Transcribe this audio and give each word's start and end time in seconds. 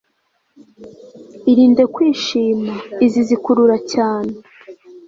irinde 1.51 1.83
kwishima, 1.93 2.73
izi 3.05 3.21
zikurura 3.27 3.75
cyane 3.91 4.31